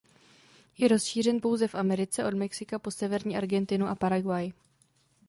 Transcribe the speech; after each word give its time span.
Je 0.77 0.87
rozšířen 0.87 1.41
pouze 1.41 1.67
v 1.67 1.75
Americe 1.75 2.25
od 2.25 2.33
Mexika 2.33 2.79
po 2.79 2.91
severní 2.91 3.37
Argentinu 3.37 3.85
a 3.87 3.95
Paraguay. 3.95 4.51